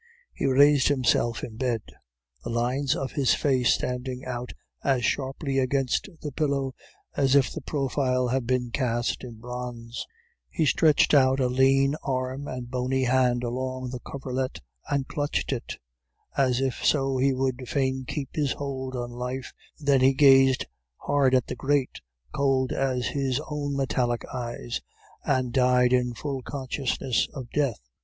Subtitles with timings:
[0.33, 1.83] "He raised himself in bed,
[2.43, 4.51] the lines of his face standing out
[4.83, 6.73] as sharply against the pillow
[7.15, 10.07] as if the profile had been cast in bronze;
[10.49, 14.57] he stretched out a lean arm and bony hand along the coverlet
[14.89, 15.77] and clutched it,
[16.35, 20.65] as if so he would fain keep his hold on life, then he gazed
[20.97, 22.01] hard at the grate,
[22.33, 24.81] cold as his own metallic eyes,
[25.25, 27.87] and died in full consciousness of death.